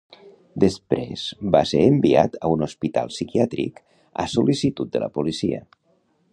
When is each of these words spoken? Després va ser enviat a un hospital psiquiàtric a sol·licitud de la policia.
Després 0.61 1.25
va 1.55 1.61
ser 1.73 1.81
enviat 1.89 2.39
a 2.47 2.51
un 2.55 2.67
hospital 2.69 3.13
psiquiàtric 3.13 3.81
a 4.25 4.29
sol·licitud 4.35 4.93
de 4.97 5.07
la 5.09 5.15
policia. 5.19 5.65